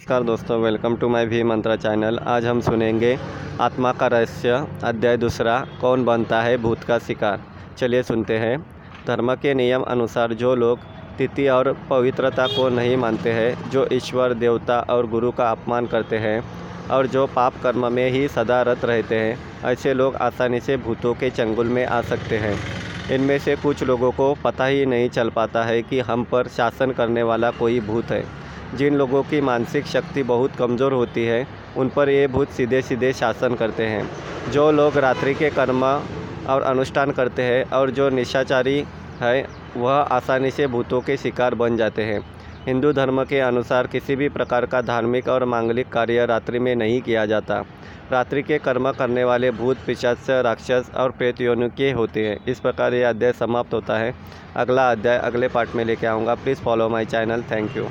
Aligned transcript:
नमस्कार 0.00 0.22
दोस्तों 0.22 0.58
welcome 0.60 0.96
to 0.96 1.08
my 1.08 1.26
भी 1.26 1.42
मंत्रा 1.42 1.76
चैनल 1.76 2.18
आज 2.18 2.46
हम 2.46 2.60
सुनेंगे 2.60 3.18
आत्मा 3.60 3.92
का 3.92 4.06
रहस्य, 4.06 4.66
अध्याय 4.84 5.16
दूसरा, 5.16 5.66
कौन 5.80 6.04
बनता 6.04 6.40
है 6.42 6.56
भूत 6.56 6.84
का 6.84 6.98
शिकार? 6.98 7.40
चलिए 7.78 8.02
सुनते 8.02 8.38
हैं। 8.38 8.66
धर्म 9.06 9.34
के 9.34 9.54
नियम 9.54 9.82
अनुसार 9.82 10.32
जो 10.32 10.54
लोग 10.54 10.78
तिथि 11.18 11.48
और 11.48 11.76
पवित्रता 11.90 12.46
को 12.46 12.68
नहीं 12.68 12.96
मानते 12.96 13.32
हैं, 13.32 13.70
जो 13.70 13.88
ईश्वर, 13.92 14.34
देवता 14.34 14.80
और 14.80 15.06
गुरु 15.06 15.30
का 15.30 15.50
अपमान 15.50 15.86
करते 15.86 16.18
हैं, 16.18 16.44
और 16.90 17.06
जो 17.06 17.26
पाप 17.26 17.52
कर्म 17.62 17.92
में 17.92 18.10
ही 18.10 18.28
सदा 18.28 18.62
रत 18.62 18.84
रहते 18.84 19.14
हैं, 19.14 19.38
ऐसे 19.64 19.94
लोग 19.94 20.16
आसानी 20.16 20.60
से 20.60 20.76
भूतों 20.76 21.14
के 21.14 21.30
चंगुल 21.30 21.66
में 21.66 21.86
आ 21.86 22.02
सकते 22.02 22.38
हैं। 22.38 22.58
इनमें 23.14 23.38
से 23.38 23.56
कुछ 23.56 23.82
लोगों 23.82 24.10
को 24.10 24.34
पता 24.44 24.64
ही 24.64 24.86
नहीं 24.86 25.08
चल 25.08 25.30
पाता 25.30 25.64
है 25.64 25.82
कि 25.82 26.00
हम 26.00 26.24
पर 26.24 26.48
शासन 26.48 26.90
करने 26.90 27.22
वाला 27.22 27.50
कोई 27.50 27.80
भूत 27.80 28.04
है। 28.04 28.40
जिन 28.74 28.94
लोगों 28.94 29.22
की 29.22 29.40
मानसिक 29.40 29.86
शक्ति 29.86 30.22
बहुत 30.22 30.56
कमज़ोर 30.56 30.92
होती 30.92 31.24
है, 31.24 31.46
उन 31.76 31.88
पर 31.88 32.08
ये 32.08 32.26
भूत 32.26 32.48
सीधे 32.48 32.82
सीधे 32.82 33.12
शासन 33.12 33.54
करते 33.54 33.86
हैं। 33.86 34.08
जो 34.52 34.70
लोग 34.72 34.96
रात्रि 34.98 35.34
के 35.34 35.50
कर्म 35.50 35.84
और 35.84 36.62
अनुष्ठान 36.62 37.10
करते 37.10 37.42
हैं 37.42 37.64
और 37.70 37.90
जो 37.90 38.08
निशाचारी 38.10 38.84
है, 39.20 39.46
वह 39.76 39.92
आसानी 39.92 40.50
से 40.50 40.66
भूतों 40.66 41.00
के 41.00 41.16
शिकार 41.16 41.54
बन 41.54 41.76
जाते 41.76 42.02
हैं। 42.02 42.20
हिंदू 42.66 42.92
धर्म 42.92 43.22
के 43.24 43.38
अनुसार 43.40 43.86
किसी 43.86 44.16
भी 44.16 44.28
प्रकार 44.28 44.66
का 44.66 44.80
धार्मिक 44.82 45.28
और 45.28 45.44
मांगलिक 45.44 45.88
कार्य 45.88 46.26
रात्रि 46.26 46.58
में 46.58 46.74
नहीं 46.76 47.00
किया 47.00 47.24
जाता। 47.26 47.62
रात्रि 48.12 48.42
के 48.42 48.58
कर्म 48.58 48.90
करने 48.92 49.24
वाले 49.24 49.50
भूत, 49.50 49.78
पिशाच, 49.86 50.30
राक्षस 50.30 50.90
और 50.96 51.10
प्रेत 51.10 51.40
योनि 51.40 51.68
के 51.68 51.90
होते 51.90 52.26
हैं। 52.28 52.38
इस 52.48 52.60
प्रकार 52.60 52.94
ये 52.94 53.02
अध्याय 53.04 53.32
समाप्त 53.32 53.74
होता 53.74 53.98
है। 53.98 54.14
अगला 54.56 54.90
अध्याय 54.90 55.18
अगले 55.18 55.48
पार्ट 55.48 55.74
में 55.74 55.84
लेके 55.84 56.06
आऊँगा। 56.06 56.34
Please 56.34 56.58
follow 56.58 56.88
my 56.88 57.04
channel. 57.06 57.42
Thank 57.42 57.76
you. 57.76 57.86